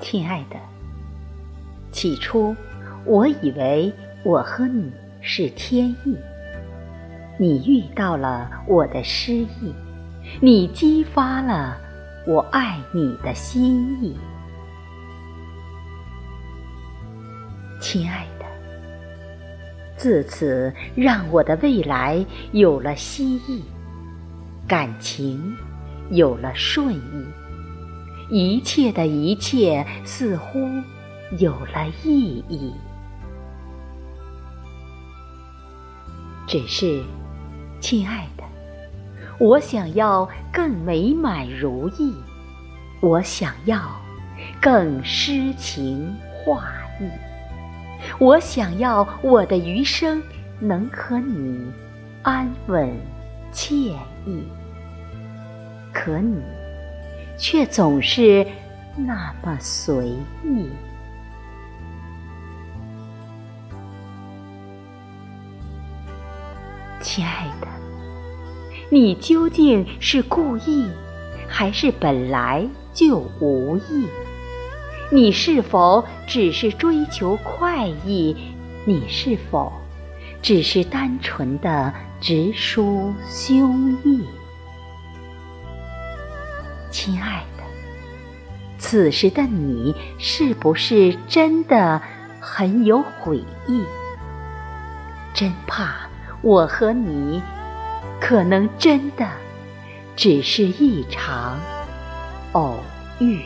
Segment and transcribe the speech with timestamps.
[0.00, 0.56] 亲爱的，
[1.90, 2.54] 起初
[3.04, 3.92] 我以为
[4.24, 4.90] 我和你
[5.20, 6.16] 是天意，
[7.38, 9.74] 你遇到了我的诗意，
[10.40, 11.76] 你激发了
[12.26, 14.16] 我爱你的心意。
[17.80, 18.44] 亲爱的，
[19.96, 23.62] 自此让我的未来有了希意，
[24.66, 25.56] 感情
[26.10, 27.24] 有了顺意。
[28.30, 30.68] 一切的一切似乎
[31.38, 32.74] 有了意义，
[36.46, 37.02] 只是，
[37.80, 38.44] 亲爱的，
[39.38, 42.14] 我想要更美满如意，
[43.00, 43.80] 我想要
[44.60, 47.08] 更诗情画意，
[48.18, 50.22] 我想要我的余生
[50.60, 51.72] 能和你
[52.22, 52.94] 安稳
[53.54, 53.94] 惬
[54.26, 54.42] 意，
[55.94, 56.42] 可你。
[57.38, 58.44] 却总是
[58.96, 60.08] 那么随
[60.42, 60.68] 意，
[67.00, 67.68] 亲爱的，
[68.90, 70.90] 你究竟是故意，
[71.46, 74.04] 还是本来就无意？
[75.10, 78.36] 你是否只是追求快意？
[78.84, 79.72] 你是否
[80.42, 84.24] 只是单纯的直抒胸臆？
[86.90, 87.64] 亲爱的，
[88.78, 92.00] 此时的你是不是真的
[92.40, 93.82] 很有悔意？
[95.34, 95.94] 真怕
[96.42, 97.42] 我和你，
[98.20, 99.26] 可能真的
[100.16, 101.58] 只是一场
[102.52, 102.76] 偶
[103.20, 103.40] 遇。